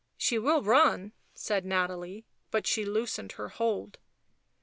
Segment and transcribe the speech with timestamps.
[0.17, 3.99] "She will run," said Nathalie, but she loosened her hold.